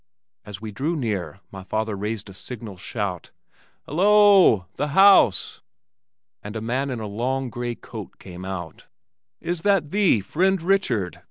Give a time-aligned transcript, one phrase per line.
[0.47, 3.29] As we drew near my father raised a signal shout,
[3.85, 5.61] "Hallo o o the House!"
[6.41, 8.87] and a man in a long gray coat came out.
[9.41, 11.19] "Is that thee, friend Richard?"